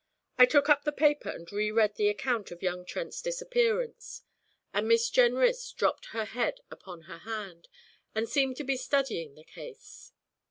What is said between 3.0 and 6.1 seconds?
disappearance; and Miss Jenrys dropped